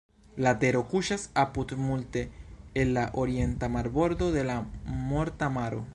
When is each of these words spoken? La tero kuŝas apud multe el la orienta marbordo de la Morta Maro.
La 0.43 0.51
tero 0.61 0.79
kuŝas 0.93 1.25
apud 1.43 1.73
multe 1.83 2.25
el 2.85 2.95
la 2.97 3.05
orienta 3.25 3.73
marbordo 3.77 4.31
de 4.39 4.47
la 4.53 4.59
Morta 5.11 5.55
Maro. 5.61 5.89